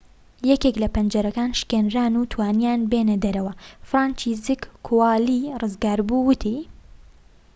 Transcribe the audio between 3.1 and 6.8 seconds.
دەرەوە فرانچیزەک کۆوالی ڕزگاربوو وتی